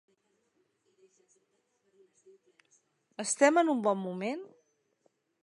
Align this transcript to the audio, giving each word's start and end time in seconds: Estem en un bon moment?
Estem 3.27 3.63
en 3.65 3.71
un 3.75 3.85
bon 3.91 4.03
moment? 4.09 4.43